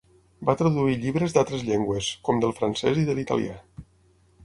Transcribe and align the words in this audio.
Va 0.49 0.55
traduir 0.61 0.95
llibres 1.03 1.35
d'altres 1.35 1.67
llengües, 1.69 2.09
com 2.31 2.43
del 2.47 2.57
francès 2.63 3.01
i 3.03 3.09
de 3.11 3.19
l'italià. 3.21 3.63